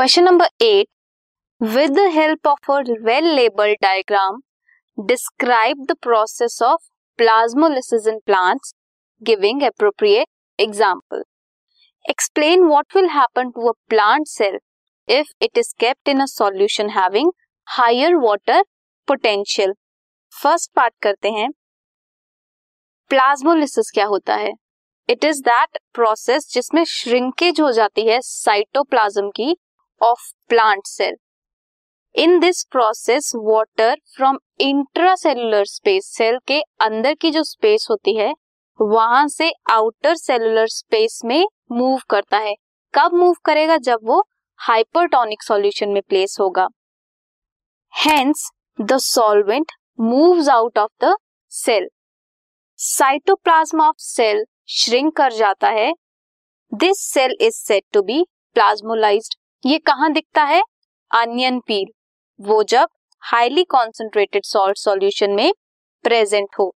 [0.00, 0.86] Question number eight
[1.60, 4.38] with the help of a well labelled diagram
[4.98, 6.86] describe the process of
[7.18, 8.72] plasmolysis in plants
[9.22, 10.26] giving appropriate
[10.58, 11.22] example
[12.04, 14.58] explain what will happen to a plant cell
[15.08, 17.32] if it is kept in a solution having
[17.68, 18.64] higher water
[19.08, 19.74] potential
[20.34, 21.50] first part करते हैं.
[23.10, 24.52] Plasmolysis क्या होता है?
[25.08, 29.56] It is that process जिसमें shrinkage हो जाती है cytoplasm की
[30.02, 31.16] of plant cell
[32.14, 38.16] in this process water from intra intracellular space cell के अंदर की जो स्पेस होती
[38.16, 38.34] है,
[38.80, 42.54] वहाँ से आउटर सेलुलर स्पेस में मूव करता है।
[42.94, 43.76] कब मूव करेगा?
[43.76, 44.28] जब वो
[44.58, 46.68] हाइपरटोनिक सॉल्यूशन में प्लेस होगा।
[47.96, 51.16] Hence the solvent moves out of the
[51.48, 51.88] cell
[52.76, 55.92] cytoplasm of cell shrink कर जाता है।
[56.74, 60.62] This cell is set to be plasmolyzed ये कहाँ दिखता है?
[61.10, 61.86] Onion peel.
[62.40, 62.88] वो जब
[63.22, 65.52] हाईली कॉन्सेंट्रेटेड सॉल्ट सॉल्यूशन में
[66.04, 66.72] प्रेजेंट हो।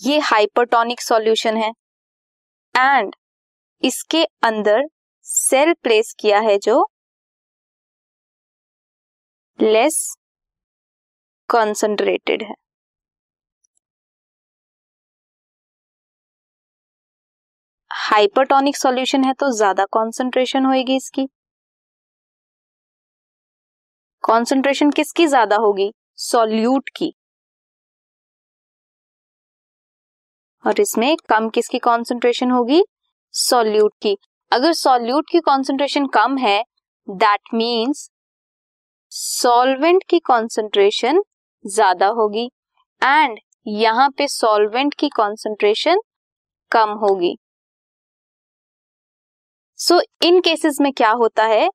[0.00, 1.70] ये हाइपरटोनिक सॉल्यूशन है।
[2.74, 3.14] एंड
[3.82, 4.82] इसके अंदर
[5.26, 6.84] सेल प्लेस किया है जो
[9.58, 9.98] लेस
[11.48, 12.61] कॉन्सेंट्रेटेड है।
[18.12, 21.26] हाइपरटोनिक सॉल्यूशन है तो ज़्यादा कॉन्सेंट्रेशन होगी इसकी।
[24.24, 25.90] कॉन्सेंट्रेशन किसकी ज़्यादा होगी?
[26.20, 27.12] सॉल्यूट की।
[30.64, 32.82] और इसमें कम किसकी कॉन्सेंट्रेशन होगी?
[33.34, 34.16] सॉल्यूट की।
[34.52, 36.62] अगर सॉल्यूट की कॉन्सेंट्रेशन कम है
[37.08, 38.08] दैट मीन्स
[39.12, 41.22] सॉल्वेंट की कॉन्सेंट्रेशन
[41.64, 42.48] ज़्यादा होगी।
[43.02, 46.00] एंड यहाँ पे सॉल्वेंट की कॉन्सेंट्रेशन
[46.72, 47.36] कम होगी।
[49.82, 51.68] सो इन केसेस में क्या होता है?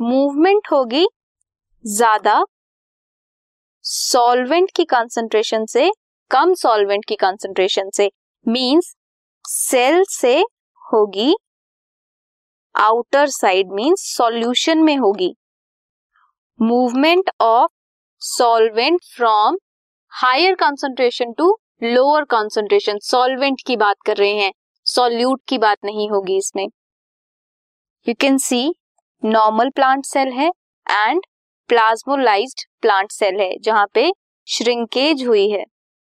[0.00, 1.06] मूवमेंट होगी
[1.84, 2.44] ज़्यादा
[3.84, 5.90] सॉल्वेंट की कंसंट्रेशन से,
[6.30, 8.10] कम सॉल्वेंट की कंसंट्रेशन से।
[8.46, 8.94] मींस
[9.44, 10.38] सेल से
[10.84, 11.34] होगी
[12.74, 15.34] आउटर साइड मींस सॉल्यूशन में होगी।
[16.60, 17.70] Movement of
[18.22, 19.58] solvent from
[20.12, 24.52] higher concentration to lower concentration solvent की बात कर रहे हैं
[24.86, 26.68] सॉल्यूट की बात नहीं होगी इसमें।
[28.06, 28.58] You can see
[29.22, 30.46] normal plant cell है
[30.86, 31.20] एंड
[31.70, 34.10] प्लाज्मोलाइज्ड प्लांट सेल है, जहाँ पे
[34.46, 35.64] श्रिंकेज हुई है।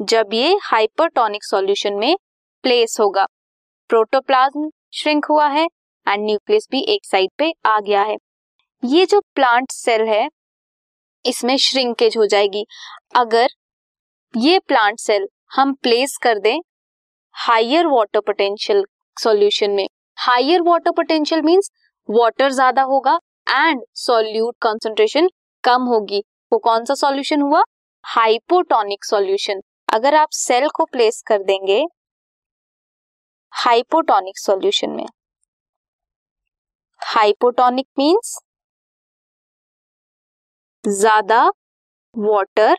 [0.00, 2.16] जब ये हाइपरटोनिक सॉल्यूशन में
[2.64, 3.24] प्लेस होगा
[3.90, 8.16] प्रोटोप्लाज्म श्रिंक हुआ है एंड न्यूक्लियस भी एक साइड पे आ गया है।
[8.82, 10.28] ये जो प्लांट सेल है,
[11.24, 12.64] इसमें श्रिंकेज हो जाएगी।
[13.16, 13.48] अगर
[14.34, 16.58] ये प्लांट सेल हम प्लेस कर दें
[17.34, 18.84] हायर वाटर पोटेंशियल
[19.16, 19.86] सॉल्यूशन में
[20.20, 21.70] higher water potential means
[22.08, 25.28] water ज़्यादा होगा एंड सॉल्यूट कंसंट्रेशन
[25.64, 26.22] कम होगी।
[26.52, 27.62] वो कौन सा सॉल्यूशन हुआ?
[28.04, 31.80] हाइपोटोनिक सॉल्यूशन अगर आप सेल को प्लेस कर देंगे
[33.52, 35.06] हाइपोटोनिक सॉल्यूशन में।
[37.00, 38.38] हाइपोटोनिक मींस
[40.84, 41.42] ज़्यादा
[42.16, 42.76] वाटर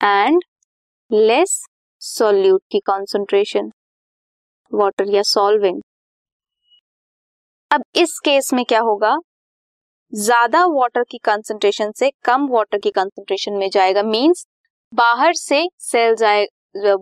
[0.00, 0.42] एंड
[1.10, 1.60] लेस
[2.02, 3.70] सॉल्यूट की कंसंट्रेशन
[4.72, 5.82] वाटर या सॉल्वेंट
[7.70, 9.16] अब इस केस में क्या होगा?
[10.12, 14.46] ज़्यादा वाटर की कंसंट्रेशन से कम वाटर की कंसंट्रेशन में जाएगा मींस
[14.92, 16.46] बाहर से सेल जाए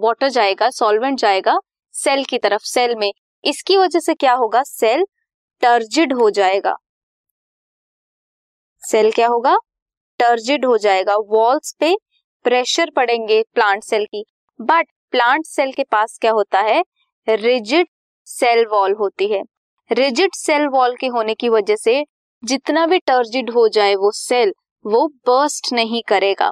[0.00, 1.58] वाटर जाएगा सॉल्वेंट जाएगा
[1.94, 3.10] सेल की तरफ़ सेल में।
[3.44, 4.62] इसकी वजह से क्या होगा?
[4.62, 5.04] सेल
[5.62, 6.74] टर्जिड हो जाएगा।
[8.82, 9.56] सेल क्या होगा?
[10.20, 11.94] टर्जिड हो जाएगा। वॉल्स पे
[12.44, 14.24] प्रेशर पड़ेंगे प्लांट सेल की।
[14.60, 16.82] बट प्लांट सेल के पास क्या होता है?
[17.28, 17.88] रिजिड
[18.28, 19.42] सेल वॉल होती है।
[19.90, 22.04] रिजिड सेल वॉल के होने की वजह से
[22.42, 24.52] जितना भी टर्जिड हो जाए वो सेल,
[24.84, 26.50] वो बर्स्ट नहीं करेगा।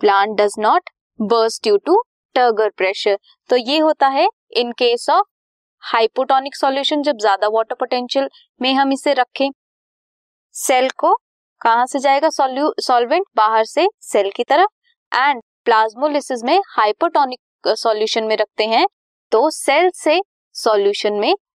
[0.00, 2.02] Plant does not burst due to
[2.34, 3.18] turgor pressure.
[3.50, 5.26] तो ये होता है in case of
[5.82, 8.28] hypotonic solution, जब ज़्यादा वाटर पोटेंशियल
[8.60, 9.50] में हम इसे रखें।
[10.54, 11.14] सेल को
[11.60, 12.28] कहा से जाएगा?
[12.30, 14.68] सॉल्वेंट बाहर से सेल की तरफ़।
[15.12, 18.86] एंड प्लाज्मोलिसिस में हाइपोटोनिक सॉल्यूशन में रखते हैं
[19.32, 20.20] तो सेल से
[20.54, 21.34] सॉल्यूशन में